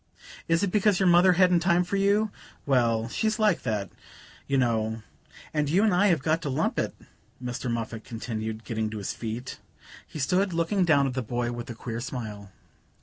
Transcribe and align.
"Is 0.47 0.63
it 0.63 0.71
because 0.71 0.99
your 0.99 1.05
mother 1.05 1.33
hadn't 1.33 1.59
time 1.59 1.83
for 1.83 1.95
you? 1.95 2.31
Well, 2.65 3.07
she's 3.07 3.37
like 3.37 3.61
that, 3.61 3.91
you 4.47 4.57
know; 4.57 5.03
and 5.53 5.69
you 5.69 5.83
and 5.83 5.93
I 5.93 6.07
have 6.07 6.23
got 6.23 6.41
to 6.41 6.49
lump 6.49 6.79
it," 6.79 6.95
Mr. 7.39 7.69
Moffatt 7.69 8.03
continued, 8.03 8.63
getting 8.63 8.89
to 8.89 8.97
his 8.97 9.13
feet. 9.13 9.59
He 10.07 10.17
stood 10.17 10.53
looking 10.53 10.85
down 10.85 11.05
at 11.05 11.13
the 11.13 11.21
boy 11.21 11.51
with 11.51 11.69
a 11.69 11.75
queer 11.75 11.99
smile. 11.99 12.51